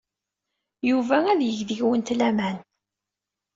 Yuba 0.89 1.17
ad 1.31 1.39
yeg 1.43 1.59
deg-went 1.69 2.13
laman. 2.19 2.57